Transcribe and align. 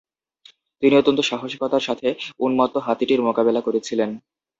তিনি 0.83 0.93
অত্যন্ত 0.95 1.19
সাহসিকতার 1.21 1.83
সাথে 1.83 2.07
উন্মত্ত 2.39 2.75
হাতিটির 2.77 3.21
মোকাবেলা 3.21 3.61
করেছিলেন। 3.61 4.09